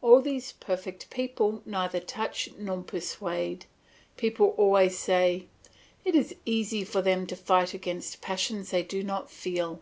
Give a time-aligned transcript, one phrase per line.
[0.00, 3.66] All these perfect people neither touch nor persuade;
[4.16, 5.48] people always say,
[6.04, 9.80] "It is easy for them to fight against passions they do not feel."